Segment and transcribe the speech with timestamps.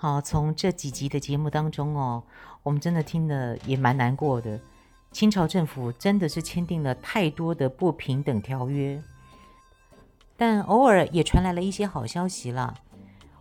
[0.00, 2.22] 好，从这几集的节目当中哦，
[2.62, 4.60] 我们真的听得也蛮难过的。
[5.10, 9.02] 清朝政府真的是签订了太多的不平等条约，
[10.36, 12.72] 但偶尔也传来了一些好消息了。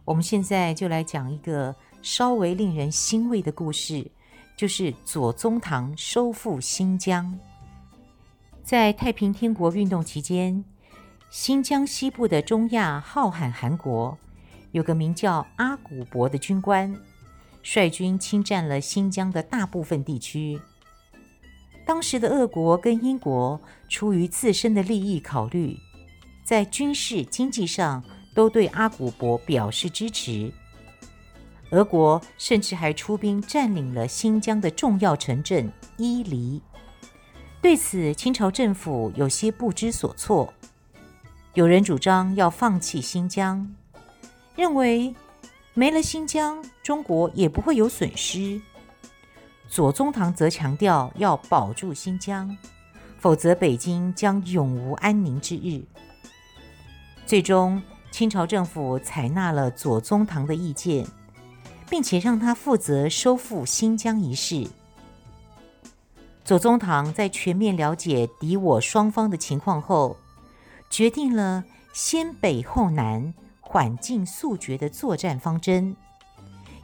[0.03, 4.09] 我们现在就来讲一个稍微令人欣慰的故事，
[4.55, 7.37] 就是左宗棠收复新疆。
[8.63, 10.65] 在太平天国运动期间，
[11.29, 14.17] 新疆西部的中亚浩瀚汗国，
[14.77, 16.95] 有个名叫阿古柏的军官，
[17.63, 20.61] 率军侵占了新疆的大部分地区。
[21.83, 25.75] 当时的俄国跟英国出于自身的利益考虑，
[26.43, 28.03] 在军事、经济上
[28.35, 30.53] 都对阿古柏表示支持。
[31.71, 36.61] 俄国甚至还出兵占领了新疆的重要城镇伊犁。
[37.63, 40.53] 对此，清朝政府有些不知所措。
[41.55, 43.75] 有人主张要放弃新疆，
[44.57, 45.15] 认为
[45.75, 48.59] 没了新疆，中国也不会有损失。
[49.69, 52.57] 左宗棠则强调要保住新疆，
[53.19, 55.83] 否则北京将永无安宁之日。
[57.27, 61.05] 最终，清朝政府采纳了左宗棠的意见，
[61.87, 64.67] 并且让他负责收复新疆一事。
[66.43, 70.17] 左宗棠在全面了解敌我双方的情况后，
[70.89, 71.63] 决定了
[71.93, 73.33] 先北后南、
[73.69, 75.93] 缓进速决的作战方针，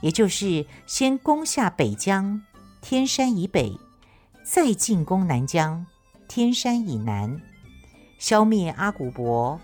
[0.01, 2.41] 也就是先攻下北疆。
[2.81, 3.79] 天山以北，
[4.44, 5.85] 再进攻南疆；
[6.27, 7.41] 天山以南，
[8.19, 9.57] 消灭阿古柏。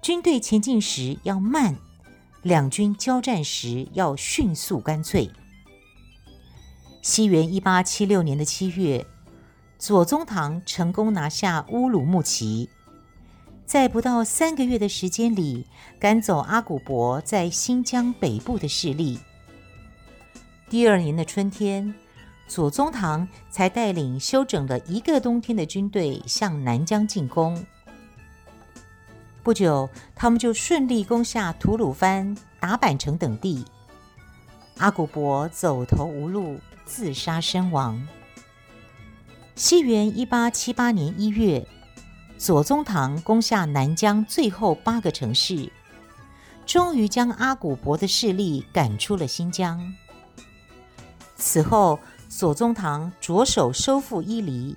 [0.00, 1.74] 军队前进时要慢，
[2.42, 5.28] 两军交战时要迅速干脆。
[7.02, 9.04] 西元一八七六年的七月，
[9.76, 12.70] 左宗棠成功拿下乌鲁木齐，
[13.66, 15.66] 在不到三个月的时间里，
[15.98, 19.18] 赶走阿古柏在新疆北部的势力。
[20.68, 21.94] 第二年的春天。
[22.46, 27.64] 左宗棠才带领休整了一个冬天的军队向南疆进攻。
[29.42, 33.64] 不久，他们就顺利攻下吐鲁番、达坂城等地。
[34.76, 38.06] 阿古柏走投无路，自杀身亡。
[39.54, 41.66] 西元一八七八年一月，
[42.36, 45.70] 左宗棠攻下南疆最后八个城市，
[46.66, 49.94] 终于将阿古柏的势力赶出了新疆。
[51.36, 54.76] 此后，左宗棠着手收复伊犁，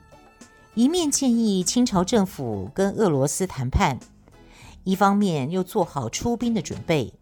[0.76, 4.00] 一面建议清朝政府跟俄罗斯谈判，
[4.84, 7.14] 一方面又做好出兵的准备。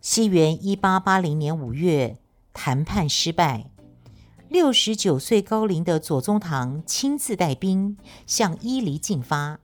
[0.00, 2.16] 西元一八八零年五月，
[2.54, 3.70] 谈判失败，
[4.56, 9.60] 六十九岁高龄的左宗棠亲自带兵向伊犁进发。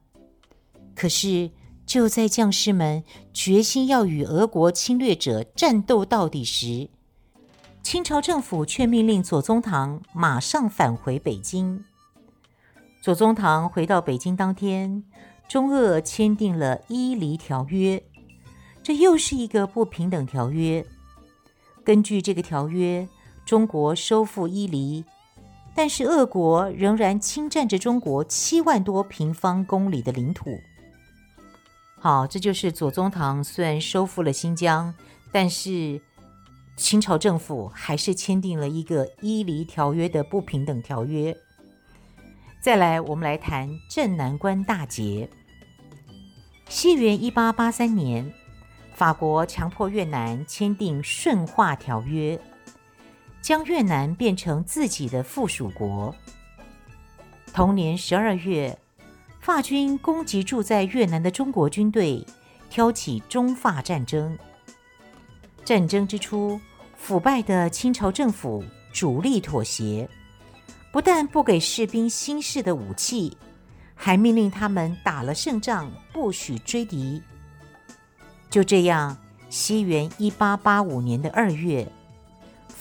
[0.94, 1.50] 可是，
[1.86, 3.02] 就在将士们
[3.32, 6.90] 决心要与俄国侵略者战斗到底时，
[7.82, 11.82] 清朝政府却命令左宗棠马上返回北京。
[13.00, 15.02] 左宗棠回到北京当天，
[15.48, 17.96] 中俄签订了《伊犁条约》，
[18.82, 20.84] 这又是一个不平等条约。
[21.82, 23.08] 根据这个条约，
[23.52, 25.04] 中国收复伊犁，
[25.74, 30.58] 但是俄国仍然侵占着中国七万多平方公里的领土。
[32.00, 34.94] 好，这就是左宗棠虽然收复了新疆，
[35.30, 36.00] 但是。
[36.74, 41.36] 清朝政府还是签订了一个《伊犁条约》的不平等条约。
[42.62, 45.28] 再来，我们来谈镇南关大捷。
[46.70, 48.32] 西元一八八三年，
[48.94, 52.34] 法国强迫越南签订《顺化条约》，
[53.42, 56.14] 将越南变成自己的附属国。
[57.52, 58.78] 同年十二月，
[59.40, 62.24] 法军攻击驻在越南的中国军队，
[62.70, 64.38] 挑起中法战争。
[65.64, 66.58] 战争之初，
[66.96, 70.08] 腐败的清朝政府主力妥协，
[70.92, 73.36] 不但不给士兵新式的武器，
[73.94, 77.20] 还命令他们打了胜仗不许追敌。
[78.48, 79.16] 就这样，
[79.50, 81.86] 西元一八八五年的二月，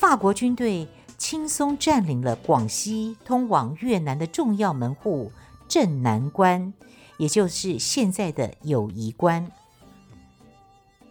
[0.01, 5.31] 法国军队轻松占领了广西通往越南的重要门户
[5.67, 6.73] 镇南关，
[7.17, 9.51] 也就是现在的友谊关。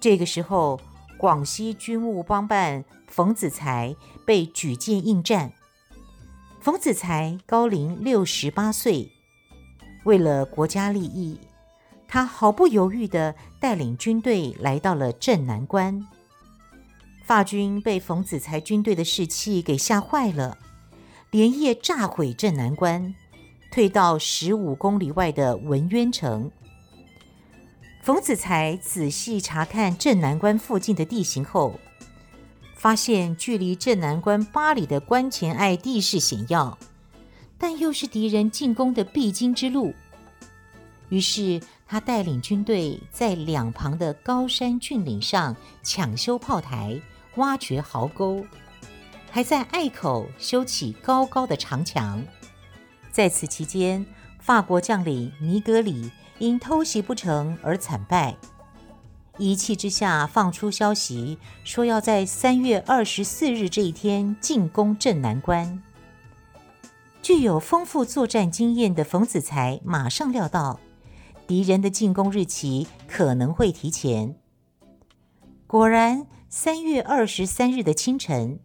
[0.01, 0.81] 这个时候。
[1.17, 3.95] 广西军务帮办冯子材
[4.25, 5.53] 被举荐应战。
[6.63, 9.13] 冯子材高龄六十八岁，
[10.05, 11.39] 为了国家利益，
[12.09, 16.09] 他毫不犹豫地带领军队来到了镇南关。
[17.31, 20.59] 法军被冯子材军队的士气给吓坏了，
[21.31, 23.15] 连夜炸毁镇南关，
[23.71, 26.51] 退到十五公里外的文渊城。
[28.03, 31.79] 冯子材仔细查看镇南关附近的地形后，
[32.75, 36.77] 发现距离镇南关八里的关前隘地势险要，
[37.57, 39.95] 但又是敌人进攻的必经之路。
[41.11, 45.55] 于是他带领军队在两旁的高山峻岭上
[45.85, 47.01] 抢修炮台。
[47.37, 48.45] 挖掘壕沟，
[49.31, 52.23] 还在隘口修起高高的长墙。
[53.13, 54.05] 在此期间，
[54.41, 58.37] 法国将领尼格里因偷袭不成而惨败。
[59.39, 65.83] 一气之下，放出消息说要在三月二十四日这一天进攻镇南关。
[67.23, 70.81] 具有丰富作战经验的冯子材马上料到，
[71.47, 74.35] 敌人的进攻日期可能会提前。
[75.69, 76.27] 果然。
[76.53, 78.59] 三月二十三日的清晨，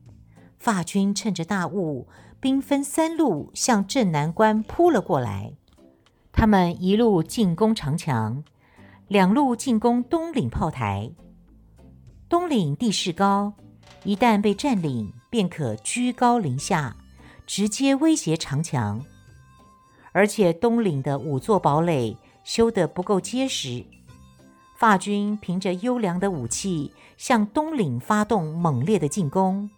[0.58, 2.08] 法军趁着大雾，
[2.40, 5.54] 兵分三路向镇南关扑了过来。
[6.32, 8.44] 他们一路进攻长墙，
[9.08, 11.12] 两路进攻东岭炮台。
[12.28, 13.54] 东岭地势高，
[14.04, 16.96] 一旦被占领，便可居高临下，
[17.46, 19.06] 直接威胁长墙。
[20.12, 23.86] 而且东岭的五座堡垒修得不够结实。
[24.76, 29.70] 法军凭着优良的武器向东岭发动猛烈的进攻，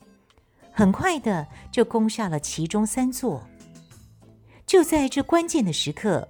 [0.71, 3.47] 很快的就攻下了其中三座。
[4.65, 6.27] 就在这关键的时刻，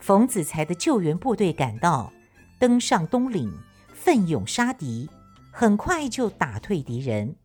[0.00, 2.12] 冯子材的救援部队赶到，
[2.58, 3.50] 登上东岭，
[3.94, 5.08] 奋勇杀敌，
[5.52, 7.36] 很快就打退敌人。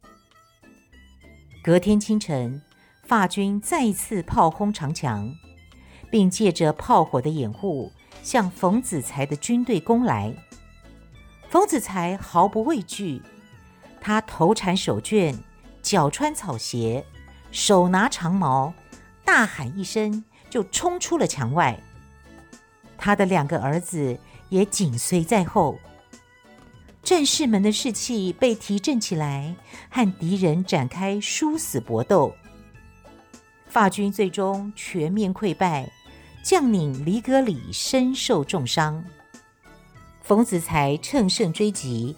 [1.64, 2.62] 隔天清晨，
[3.04, 5.32] 法军再次炮轰长墙，
[6.10, 7.92] 并借着炮火的掩护，
[8.24, 10.36] 向冯子材的军队攻来。
[11.50, 13.22] 冯子材毫不畏惧，
[14.02, 15.34] 他头缠手绢，
[15.82, 17.06] 脚穿草鞋，
[17.52, 18.74] 手拿长矛，
[19.24, 21.80] 大喊一声就冲出了墙外。
[22.98, 25.80] 他的两个儿子也紧随在后。
[27.02, 29.56] 战士们的士气被提振起来，
[29.90, 32.36] 和敌人展开殊死搏斗。
[33.68, 35.90] 法军最终全面溃败，
[36.44, 39.02] 将领黎格里身受重伤。
[40.28, 42.14] 冯子材乘胜追击，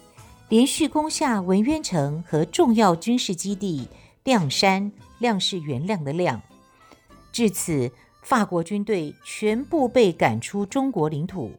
[0.48, 3.86] 连续攻下文渊城和重要军事基地
[4.24, 4.90] 谅山。
[5.20, 6.40] 谅是原谅的谅。
[7.30, 7.92] 至此，
[8.22, 11.52] 法国军队全部被赶出中国领土。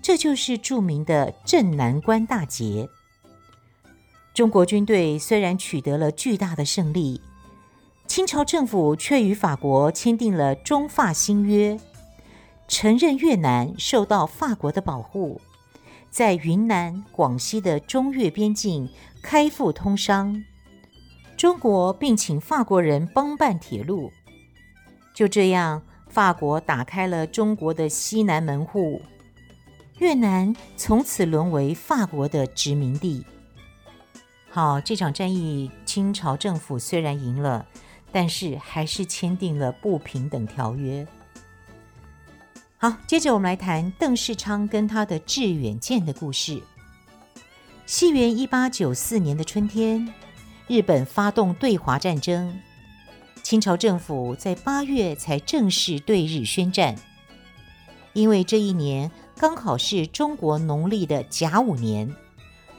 [0.00, 2.88] 这就是著名的镇南关大捷。
[4.32, 7.20] 中国军队虽然取得了巨大的胜利，
[8.06, 11.78] 清朝政府却与法国签订了中法新约，
[12.68, 15.40] 承认越南受到法国的保护。
[16.14, 18.88] 在云南、广西的中越边境
[19.20, 20.44] 开埠通商，
[21.36, 24.12] 中国并请法国人帮办铁路。
[25.12, 29.02] 就这样，法国打开了中国的西南门户，
[29.98, 33.26] 越南从此沦为法国的殖民地。
[34.48, 37.66] 好，这场战役，清朝政府虽然赢了，
[38.12, 41.04] 但是还是签订了不平等条约。
[42.84, 46.62] 好，接着我们来谈邓世昌跟他的致远舰的故事。
[47.86, 50.12] 西元一八九四年的春天，
[50.66, 52.60] 日本发动对华战争，
[53.42, 56.94] 清朝政府在八月才正式对日宣战。
[58.12, 62.14] 因为这一年刚好是中国农历的甲午年，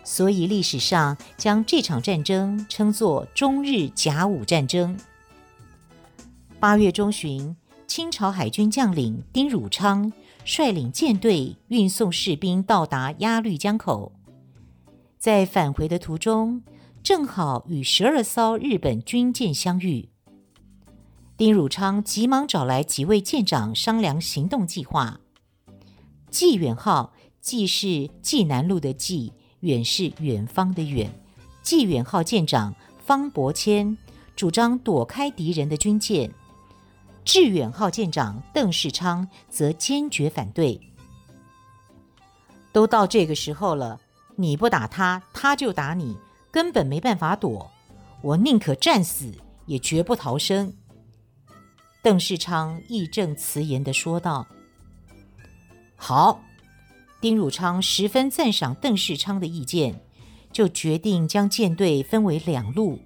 [0.03, 4.99] 所以历史上将这场战争称作中日甲午战争。
[6.59, 7.55] 八月中旬。
[7.87, 10.11] 清朝海军将领丁汝昌
[10.43, 14.11] 率领舰队运送士兵到达鸭绿江口，
[15.17, 16.61] 在返回的途中，
[17.03, 20.09] 正好与十二艘日本军舰相遇。
[21.37, 25.19] 丁汝昌急忙找来几位舰长商量行动计划。
[26.29, 31.09] 济远号，济是济南路的济，远是远方的远。
[31.61, 32.73] 济远号舰长
[33.05, 33.97] 方伯谦
[34.35, 36.31] 主张躲开敌人的军舰。
[37.25, 40.79] 致远号舰长邓世昌则坚决反对。
[42.71, 43.99] 都到这个时候了，
[44.35, 46.15] 你不打他，他就打你，
[46.51, 47.71] 根本没办法躲。
[48.21, 49.33] 我宁可战死，
[49.65, 50.73] 也绝不逃生。
[52.01, 54.45] 邓世昌义正辞严地说道
[55.97, 56.39] ：“好。”
[57.21, 59.99] 丁汝昌十分赞赏邓世昌的意见，
[60.51, 62.99] 就决定将舰队分为两路，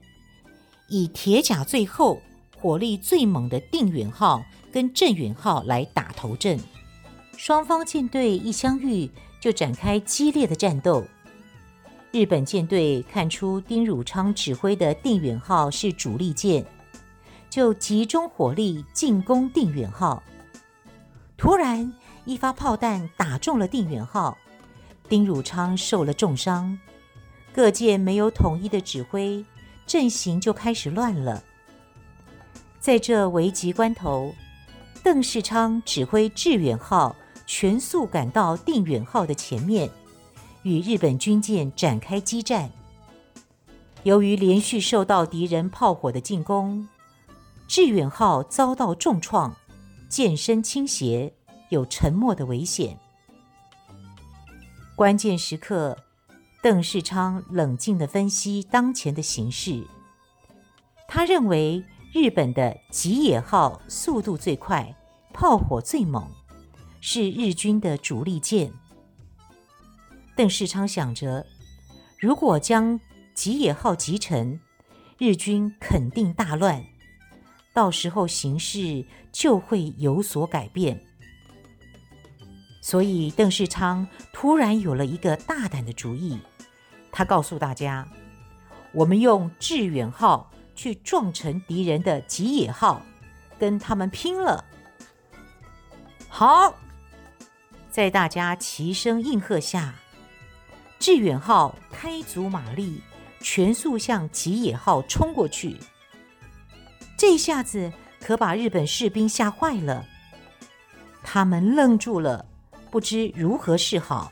[0.90, 2.20] 以铁甲最厚、
[2.60, 6.60] 火力最猛的定远号跟镇远号来打头阵。
[7.38, 11.06] 双方舰队一相遇，就展开激烈的战斗。
[12.12, 16.66] 日本舰队看出丁汝昌指挥的定远号是主力舰，
[17.50, 20.22] 就集中火力进攻定远号。
[21.38, 21.94] 突然，
[22.26, 24.38] 一发炮弹打中了定远号，
[25.08, 26.78] 丁汝昌受了重伤。
[27.54, 29.46] 各舰没有统一的指挥，
[29.88, 31.42] 阵型就开始乱了。
[32.80, 34.34] 在这危急关头，
[35.04, 39.90] 邓世昌指挥致远号全速赶到定远号的前面，
[40.64, 42.70] 与日本军舰展开激战。
[44.04, 46.88] 由于连续受到敌人炮火的进攻，
[47.68, 49.54] 致远号遭到重创，
[50.08, 51.34] 舰身倾斜，
[51.70, 52.98] 有沉没的危险。
[54.96, 55.98] 关键时刻。
[56.62, 59.82] 邓世昌冷静地分析当前的形势。
[61.08, 64.96] 他认为日本的吉野号速度最快，
[65.32, 66.28] 炮火最猛，
[67.00, 68.74] 是日军的主力舰。
[70.36, 71.46] 邓世昌想着，
[72.18, 73.00] 如果将
[73.36, 74.60] 吉野号击沉，
[75.20, 76.84] 日军肯定大乱，
[77.74, 81.00] 到时候形势就会有所改变。
[82.82, 86.40] 所以，邓世昌突然有了一个大胆的主意。
[87.12, 88.08] 他告诉大家
[88.94, 90.50] ：“我们用致远号
[90.80, 93.02] 去撞沉敌人的吉野号，
[93.60, 94.64] 跟他们拼了！”
[96.30, 96.74] 好，
[97.92, 99.94] 在大家齐声应和下，
[100.98, 103.02] 致远号开足马力，
[103.42, 105.76] 全速向吉野号冲过去。
[107.18, 110.06] 这下子可把日本士兵吓坏了，
[111.22, 112.46] 他们愣住了，
[112.90, 114.32] 不知如何是好。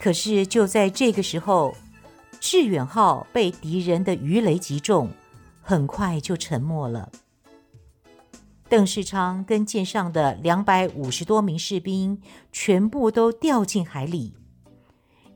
[0.00, 1.76] 可是就在这个时候，
[2.40, 5.08] 致远号被敌人的鱼雷击中，
[5.60, 7.10] 很快就沉没了。
[8.68, 14.34] 邓世昌跟舰上的两百五十多名士兵全部都掉进海里。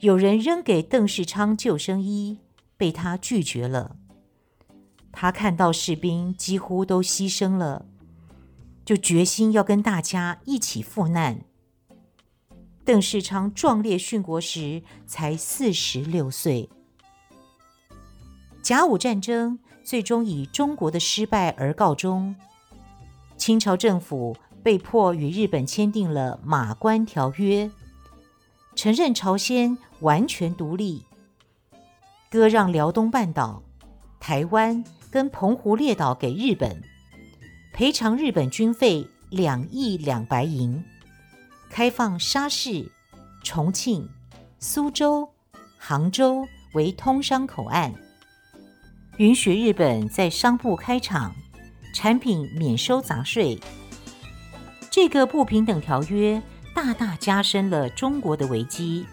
[0.00, 2.38] 有人扔给邓世昌救生衣，
[2.76, 3.96] 被他拒绝了。
[5.10, 7.86] 他看到士兵几乎都牺牲了，
[8.84, 11.44] 就决心要跟大家一起赴难。
[12.84, 16.68] 邓世昌壮烈殉国时才四十六岁。
[18.62, 22.34] 甲午战争最终以中国的失败而告终，
[23.36, 27.66] 清朝政府被迫与日本签订了《马关条约》，
[28.74, 31.04] 承认朝鲜完全独立，
[32.30, 33.62] 割让辽东半岛、
[34.18, 36.82] 台湾跟澎湖列岛给日本，
[37.74, 40.82] 赔偿日本军费两亿两白银。
[41.68, 42.90] 开放沙市、
[43.42, 44.08] 重庆、
[44.58, 45.28] 苏州、
[45.76, 47.92] 杭州为通商口岸，
[49.18, 51.32] 允许日本在商埠开厂，
[51.94, 53.56] 产品免收杂税。
[54.90, 56.42] 这个不平等条约
[56.74, 59.06] 大大加深了中国的危机。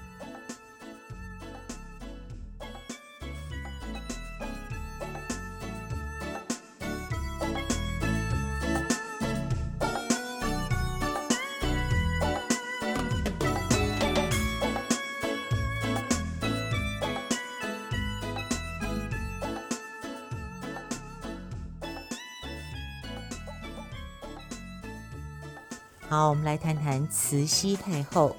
[27.11, 28.33] 慈禧太后。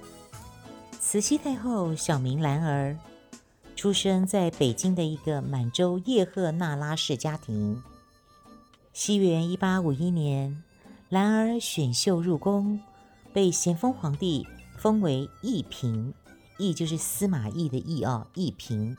[0.98, 2.96] 慈禧太后小名兰儿，
[3.76, 7.82] 出生在北京的一个满洲叶赫那拉氏家庭。
[8.94, 10.62] 西元一八五一年，
[11.10, 12.80] 兰儿选秀入宫，
[13.34, 14.46] 被咸丰皇帝
[14.78, 16.14] 封为懿嫔，
[16.56, 18.96] 懿就是司马懿的懿啊，懿嫔。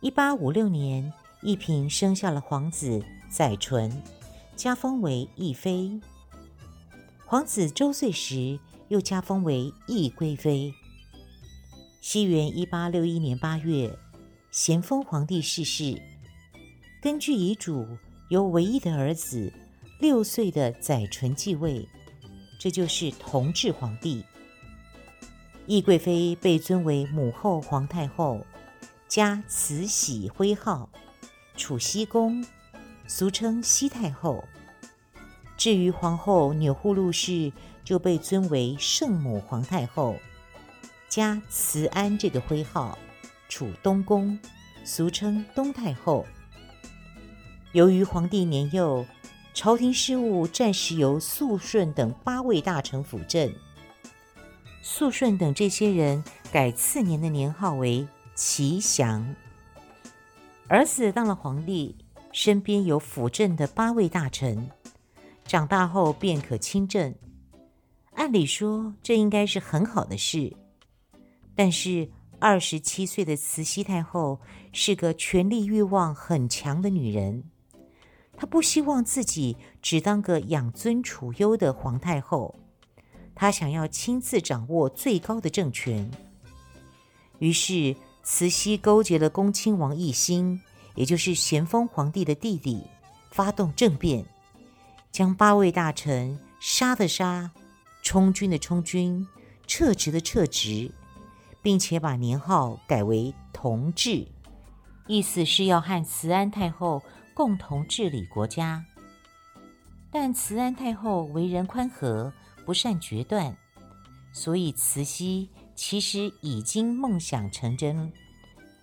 [0.00, 1.12] 一八五六年，
[1.42, 4.02] 懿嫔生下了皇子载淳，
[4.56, 6.00] 加封为懿妃。
[7.30, 8.58] 皇子周岁时，
[8.88, 10.72] 又加封为懿贵妃。
[12.00, 13.98] 西元一八六一年八月，
[14.50, 16.00] 咸丰皇帝逝世，
[17.02, 17.86] 根据遗嘱，
[18.30, 19.52] 由唯一的儿子
[20.00, 21.86] 六岁的载淳继位，
[22.58, 24.24] 这就是同治皇帝。
[25.66, 28.46] 懿贵妃被尊为母后皇太后，
[29.06, 30.88] 加慈禧徽号，
[31.58, 32.42] 储熹宫，
[33.06, 34.42] 俗称熹太后。
[35.58, 37.52] 至于皇后钮祜禄氏，
[37.84, 40.14] 就被尊为圣母皇太后，
[41.08, 42.96] 加慈安这个徽号，
[43.48, 44.38] 处东宫，
[44.84, 46.24] 俗称东太后。
[47.72, 49.04] 由于皇帝年幼，
[49.52, 53.52] 朝廷事务暂时由肃顺等八位大臣辅政。
[54.80, 56.22] 肃顺等这些人
[56.52, 59.34] 改次年的年号为祺祥。
[60.68, 61.96] 儿子当了皇帝，
[62.32, 64.70] 身边有辅政的八位大臣，
[65.48, 67.14] 长大后便可亲政。
[68.12, 70.54] 按理说，这应该是很好的事。
[71.56, 74.38] 但是，二十七岁的慈禧太后
[74.72, 77.44] 是个权力欲望很强的女人，
[78.36, 82.54] 她不希望自己只当个养尊处优的皇太后，
[83.34, 86.10] 她想要亲自掌握最高的政权。
[87.38, 90.60] 于是，慈禧勾结了恭亲王奕欣，
[90.94, 92.82] 也就是咸丰皇帝的弟弟，
[93.30, 94.26] 发动政变，
[95.18, 97.50] 将八位大臣杀的杀，
[98.02, 99.26] 充军的充军，
[99.66, 100.92] 撤职的撤职，
[101.60, 104.28] 并且把年号改为同治，
[105.08, 107.02] 意思是要和慈安太后
[107.34, 108.84] 共同治理国家。
[110.08, 112.32] 但慈安太后为人宽和，
[112.64, 113.56] 不善决断，
[114.32, 118.12] 所以慈禧其实已经梦想成真。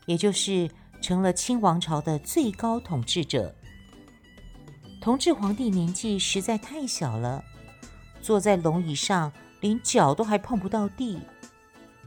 [0.06, 0.70] 也就是
[1.02, 3.56] 成了清王朝的最高统治者。
[5.06, 7.46] 同治皇帝年纪实在太小了，
[8.24, 11.20] 坐在龙椅上，连脚都还碰不到地，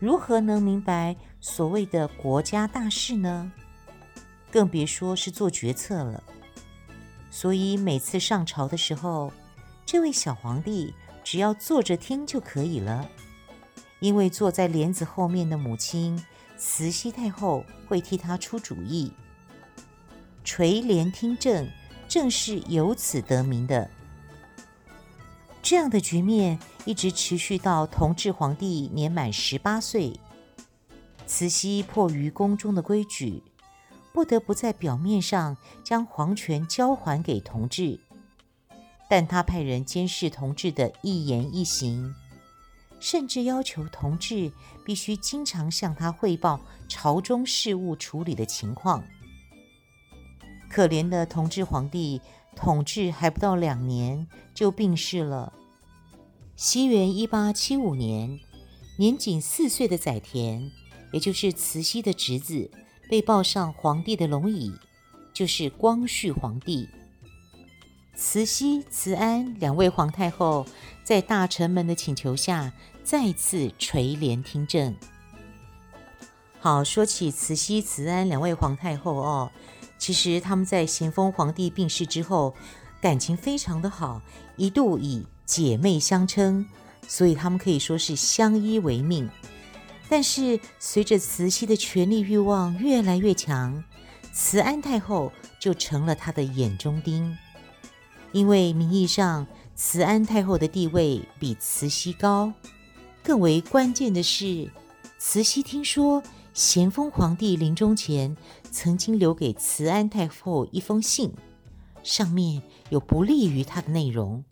[0.00, 3.52] 如何能明白所谓的国家大事呢？
[4.50, 6.24] 更别说是做决策了。
[7.30, 9.32] 所以每次上朝的时候，
[9.86, 13.08] 这位小皇帝只要坐着听就可以了，
[14.00, 16.20] 因为坐在帘子后面的母亲。
[16.56, 19.12] 慈禧太后会替他出主意，
[20.42, 21.70] 垂帘听政
[22.08, 23.90] 正是由此得名的。
[25.60, 30.18] 这样的局面一直持续到同治皇帝年满十八岁，
[31.26, 33.42] 慈禧迫于宫中的规矩，
[34.12, 38.00] 不得不在表面上将皇权交还给同治，
[39.10, 42.14] 但他派人监视同治的一言一行。
[43.00, 44.50] 甚至要求同治
[44.84, 49.04] 必须经常向他汇报朝中事务处理的情况。
[50.68, 52.20] 可怜的同治皇帝
[52.54, 55.52] 统治还不到两年就病逝了。
[56.56, 58.40] 西元一八七五年，
[58.96, 60.70] 年仅四岁的载湉，
[61.12, 62.70] 也就是慈禧的侄子，
[63.08, 64.72] 被抱上皇帝的龙椅，
[65.32, 66.88] 就是光绪皇帝。
[68.16, 70.66] 慈禧、慈安两位皇太后
[71.04, 72.72] 在大臣们的请求下，
[73.04, 74.96] 再次垂帘听政。
[76.58, 79.52] 好，说起慈禧、慈安两位皇太后哦，
[79.98, 82.54] 其实他们在咸丰皇帝病逝之后，
[83.00, 84.22] 感情非常的好，
[84.56, 86.66] 一度以姐妹相称，
[87.06, 89.28] 所以他们可以说是相依为命。
[90.08, 93.84] 但是随着慈禧的权力欲望越来越强，
[94.32, 97.36] 慈安太后就成了他的眼中钉。
[98.32, 102.52] 因为名义上，慈安太后的地位比慈禧高，
[103.22, 104.70] 更为关键的是，
[105.18, 106.22] 慈禧听说
[106.54, 108.36] 咸丰皇帝临终前
[108.70, 111.32] 曾经留给慈安太后一封信，
[112.02, 114.44] 上面有不利于她的内容。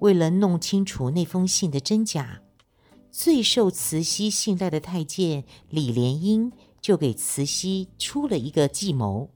[0.00, 2.42] 为了弄清楚那封信的真假，
[3.10, 9.30] 最受慈禧信赖的太监李莲英就给慈禧出了一个计谋。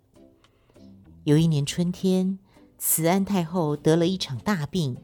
[1.24, 2.38] 有一年春天，
[2.78, 4.96] 慈安太后得了一场大病，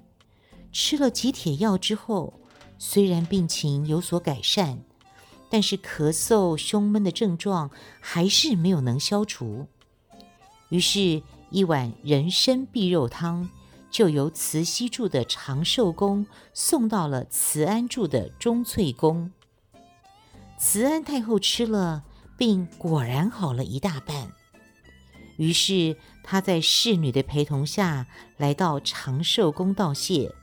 [0.72, 2.40] 吃了几帖药之后，
[2.78, 4.84] 虽然病情有所改善，
[5.48, 9.68] 但是咳嗽、胸闷的症状还是没有能消除。
[10.68, 13.48] 于是，一碗人参碧肉汤
[13.90, 19.30] 就由慈禧住的长寿宫送到了慈安住的钟翠宫。
[20.58, 22.02] 慈安太后吃了，
[22.36, 24.32] 病果然好了一大半。
[25.36, 28.06] 于是，她在侍女的陪同下
[28.36, 30.34] 来到长寿宫道谢。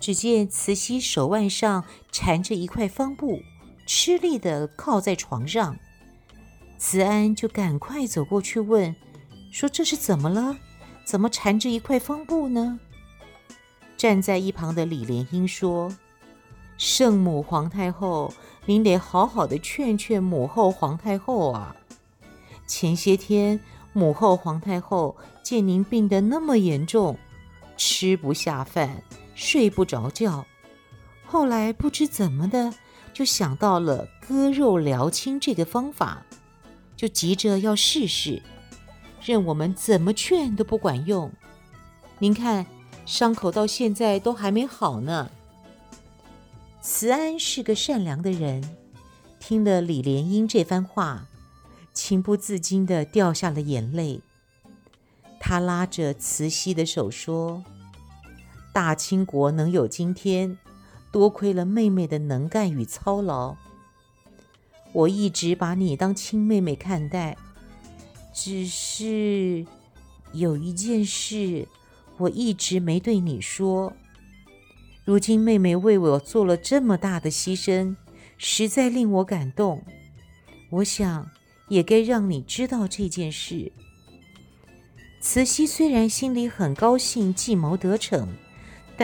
[0.00, 3.40] 只见慈禧手腕上缠着一块方布，
[3.86, 5.76] 吃力地靠在床上。
[6.78, 8.94] 慈安就赶快走过去问，
[9.52, 10.56] 说：“这是怎么了？
[11.04, 12.80] 怎么缠着一块方布呢？”
[13.96, 15.94] 站在一旁的李莲英说
[16.76, 18.32] ：“圣母皇太后，
[18.66, 21.76] 您得好好的劝劝母后皇太后啊。”
[22.66, 23.60] 前些天，
[23.92, 27.16] 母后皇太后见您病得那么严重，
[27.76, 29.02] 吃不下饭，
[29.34, 30.44] 睡不着觉，
[31.24, 32.72] 后来不知怎么的，
[33.22, 36.26] 就想到了割肉疗亲这个方法，
[36.96, 38.42] 就急着要试试，
[39.22, 41.30] 任我们怎么劝都不管用。
[42.18, 42.66] 您看，
[43.06, 45.30] 伤口到现在都还没好呢。
[46.80, 48.76] 慈安是个善良的人，
[49.38, 51.28] 听了李莲英这番话。
[51.92, 54.20] 情不自禁地掉下了眼泪。
[55.38, 57.62] 他拉着慈禧的手说
[58.74, 60.58] ：“大清国能有今天，
[61.12, 63.54] 多亏了妹妹的能干与操劳。
[64.92, 67.36] 我一直把你当亲妹妹看待，
[68.34, 69.64] 只是
[70.32, 71.68] 有一件事
[72.18, 73.92] 我一直没对你说。
[75.04, 77.96] 如今妹妹为我做了这么大的牺牲，
[78.38, 79.82] 实在令我感动。
[80.70, 81.30] 我想
[81.68, 83.72] 也该让你知道这件事。
[85.20, 88.28] 慈禧虽然心里很高兴计谋得逞，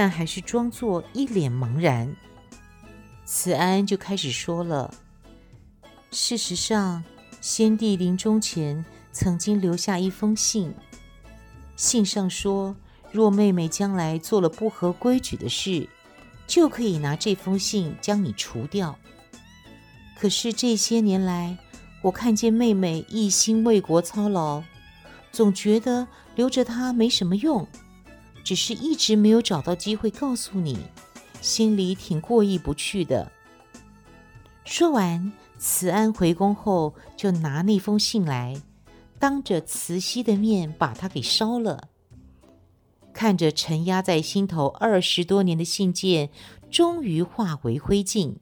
[0.00, 2.14] 但还是装作一脸茫然。
[3.24, 4.94] 慈安就开始说了。
[6.12, 7.02] 事实上，
[7.40, 10.72] 先帝临终前曾经留下一封信，
[11.74, 12.76] 信上说，
[13.11, 15.88] 若妹妹将来做了不合规矩的事，
[16.46, 18.96] 就可以拿这封信将你除掉。
[20.16, 21.58] 可是这些年来，
[22.02, 24.62] 我看见妹妹一心为国操劳，
[25.32, 26.06] 总觉得
[26.37, 27.66] 留着她没什么用，
[28.48, 30.78] 只是一直没有找到机会告诉你，
[31.42, 33.30] 心里挺过意不去的。
[34.64, 35.30] 说完。
[35.58, 38.62] 慈安回宫后，就拿那封信来，
[39.18, 41.88] 当着慈禧的面把它给烧了。
[43.12, 46.30] 看着沉压在心头二十多年的信件，
[46.70, 48.37] 终于化为灰烬，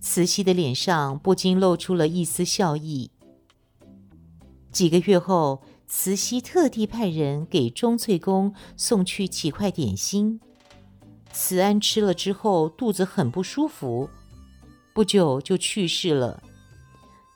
[0.00, 3.12] 慈禧的脸上不禁露出了一丝笑意。
[4.72, 10.40] 几个月后，慈禧特地派人给钟粹宫送去几块点心，
[11.32, 14.10] 慈安吃了之后，肚子很不舒服。
[14.92, 16.42] 不久就去世了。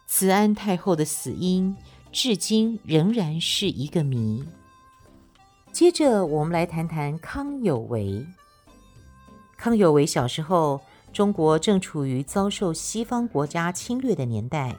[0.07, 1.77] 慈安太后的死因
[2.11, 4.45] 至今仍然是一个谜。
[5.71, 8.27] 接着，我们来谈谈康有为。
[9.57, 10.81] 康有为小时候，
[11.13, 14.77] 中国正处于遭受西方国家侵略的年代，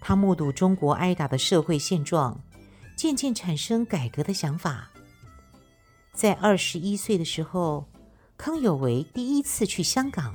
[0.00, 2.38] 他目睹中国挨打的社会现状，
[2.96, 4.90] 渐渐产生改革的想法。
[6.12, 7.84] 在二十一岁的时候，
[8.38, 10.34] 康有为第一次去香港。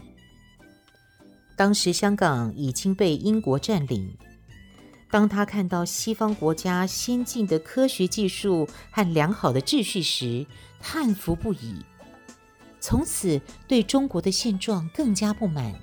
[1.57, 4.15] 当时香港已经被英国占领。
[5.09, 10.45] 当他看到西方国家先进的科学技术和良好的秩序时，
[10.79, 11.83] 叹服不已。
[12.79, 15.75] 从此对中国的现状更加不满，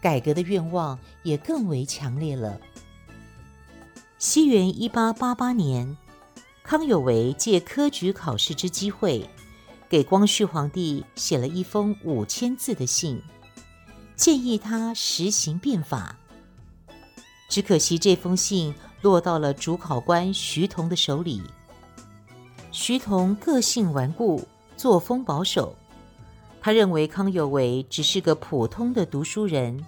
[0.00, 2.60] 改革的愿望也更为强烈了。
[4.18, 5.96] 西元一八八八年，
[6.64, 9.30] 康有为借科举考试之机会，
[9.88, 13.22] 给光绪皇帝写了一封五千字的信。
[14.16, 16.16] 建议他实行变法，
[17.48, 21.40] 只可惜这封信落到了主考官徐桐的手里。
[22.72, 25.76] 徐桐个性顽固，作风保守，
[26.60, 29.86] 他认为康有为只是个普通的读书人，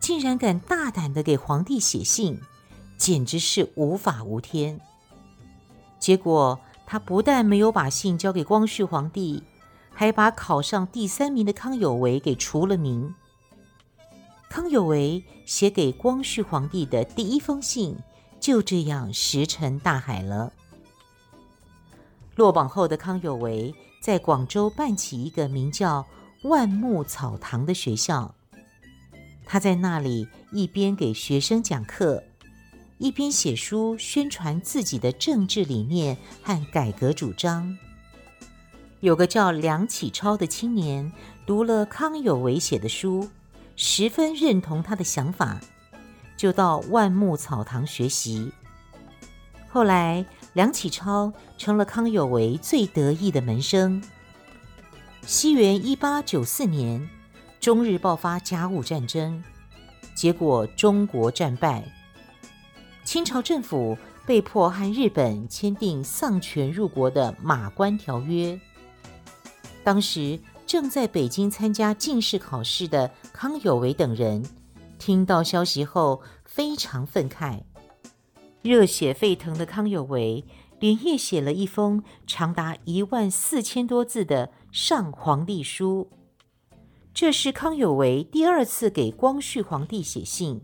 [0.00, 2.40] 竟然敢大胆的给皇帝写信，
[2.98, 4.78] 简直是无法无天。
[5.98, 9.42] 结果他不但没有把信交给光绪皇帝，
[9.90, 13.14] 还把考上第三名的康有为给除了名。
[14.50, 17.96] 康有为写给光绪皇帝的第一封信
[18.40, 20.52] 就这样石沉大海了。
[22.34, 26.06] 落榜后的康有为在广州办起一个名叫
[26.44, 28.34] 万木草堂的学校，
[29.44, 32.22] 他在那里一边给学生讲课，
[32.98, 37.78] 一边写书宣传自己的政治理念和改革主张。
[39.00, 41.12] 有个叫梁启超的青年
[41.46, 43.28] 读了康有为写的书。
[43.80, 45.60] 十分认同他的想法，
[46.36, 48.50] 就到万木草堂学习。
[49.68, 54.02] 后来，梁启超成了康有为最得意的门生。
[55.24, 57.08] 西元一八九四年，
[57.60, 59.44] 中日爆发甲午战争，
[60.12, 61.84] 结果中国战败，
[63.08, 68.52] 清朝政府被迫和日本签订丧权入国的《马关条约》。
[69.82, 74.44] 当时，正在北京参加进士考试的康有为等人，
[74.98, 77.62] 听到消息后非常愤慨，
[78.60, 80.44] 热血沸腾的康有为
[80.78, 86.10] 连夜写了一封长达一万四千多字的上皇帝书。
[87.14, 90.60] 这是康有为第二次给光绪皇帝写信，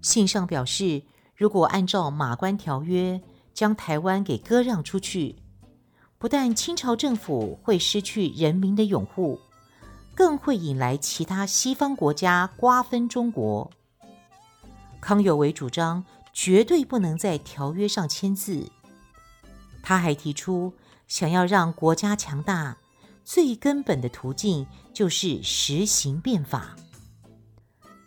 [0.00, 1.02] 信上表示，
[1.36, 3.20] 如果按照马关条约
[3.52, 5.36] 将台湾给割让出去。
[6.18, 9.38] 不但清朝政府会失去人民的拥护，
[10.14, 13.70] 更会引来其他西方国家瓜分中国。
[15.00, 18.68] 康有为主张绝对不能在条约上签字。
[19.80, 20.74] 他还提出，
[21.06, 22.76] 想要让国家强大，
[23.24, 26.74] 最根本的途径就是实行变法。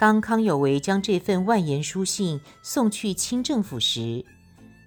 [0.01, 4.25] 当康有为将这份万言书信送去清政府时，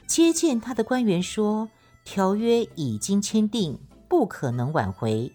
[0.09, 1.71] 接见他的官员说。
[2.05, 5.33] 条约已经签订，不可能挽回。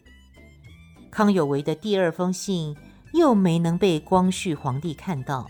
[1.10, 2.76] 康有为的第二封信
[3.14, 5.48] 又没能被光绪皇帝看到。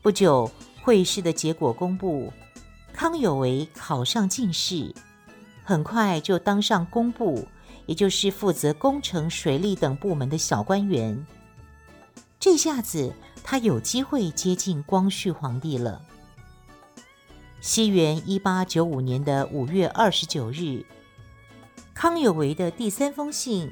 [0.00, 2.32] 不久，会试的结果公布，
[2.94, 4.94] 康有为考上进士，
[5.62, 7.46] 很快就当上工部，
[7.84, 11.26] 也就是负责工程、水利等部门的小官员。
[12.40, 13.12] 这下子，
[13.44, 16.00] 他有机会接近光绪皇帝了。
[17.60, 20.82] 西元一八九五年的五月二十九日，
[21.92, 23.70] 康有为的第三封信，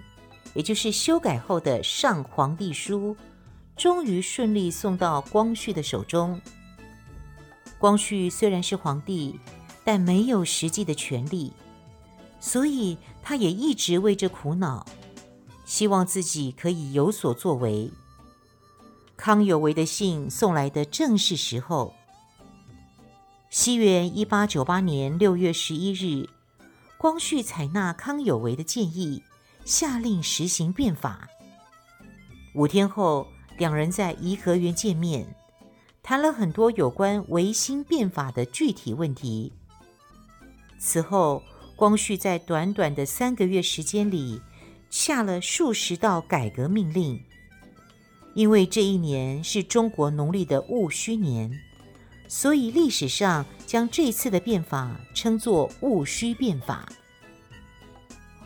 [0.53, 3.17] 也就是修改后的上皇帝书，
[3.75, 6.39] 终于顺利送到光绪的手中。
[7.79, 9.41] 光绪虽然是皇帝，
[9.83, 11.55] 但没有实际的权力，
[12.39, 14.85] 所以他也一直为这苦恼，
[15.65, 17.91] 希望自己可以有所作为。
[19.19, 21.93] 康有为的信送来的正是时候。
[23.51, 26.29] 西元一八九八年六月十一日，
[26.97, 29.25] 光绪采纳康有为的建议，
[29.65, 31.29] 下令实行变法。
[32.55, 33.27] 五天后，
[33.59, 35.35] 两人在颐和园见面，
[36.01, 39.53] 谈了很多有关维新变法的具体问题。
[40.79, 41.43] 此后，
[41.75, 44.41] 光绪在短短的三个月时间里，
[44.91, 47.21] 下了数十道改革命令。
[48.39, 51.61] 因为这一年是中国农历的戊戌年，
[52.29, 56.89] 所以历史上将这次的变法称作戊戌变法。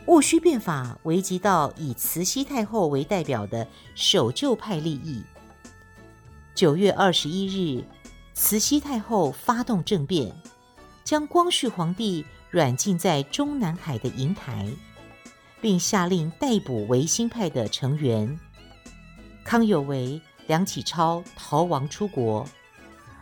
[0.07, 5.23] 戊戌变法危及到以慈禧太后为代表的守旧派利益。
[6.55, 7.85] 九月二十一日，
[8.33, 10.35] 慈禧太后发动政变，
[11.05, 14.67] 将光绪皇帝软禁在中南海的瀛台，
[15.61, 18.41] 并下令逮捕维新派的成员。
[19.45, 22.47] 康有为、梁启超逃亡出国，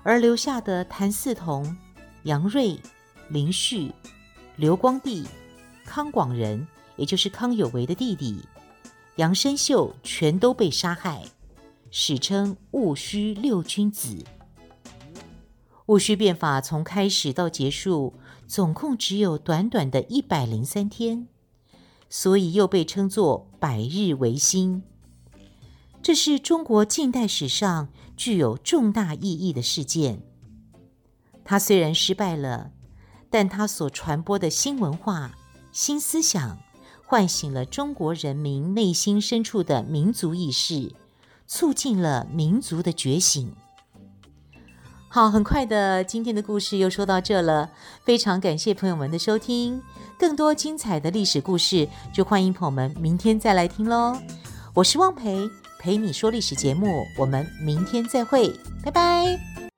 [0.02, 1.76] 而留下的谭嗣同、
[2.22, 2.78] 杨锐、
[3.28, 3.92] 林旭、
[4.56, 5.26] 刘光第。
[5.86, 8.44] 康广仁，也就是康有为的弟弟，
[9.16, 11.24] 杨生秀，全都被杀害，
[11.90, 14.24] 史称戊戌六君子。
[15.86, 18.14] 戊戌变法从开始到结束，
[18.46, 21.26] 总共只有短短的一百零三天，
[22.08, 24.84] 所以又被称作百日维新。
[26.02, 30.22] 这是中国近代史上具有重大意义的事件。
[31.44, 32.70] 它虽然失败了，
[33.28, 35.32] 但它所传播的新文化。
[35.72, 36.58] 新思想
[37.06, 40.92] 唤醒了中国人民内心深处的民族意识，
[41.46, 43.54] 促进了民族的觉醒。
[45.08, 47.70] 好，很快的，今天的故事又说到这了。
[48.04, 49.80] 非常感谢朋友们的收听，
[50.18, 54.16] 更多精彩的历史故事，就欢迎朋友们明天再来听喽。
[54.74, 55.48] 我是汪培，
[55.80, 58.52] 陪你说历史节目，我们明天再会，
[58.84, 59.69] 拜拜。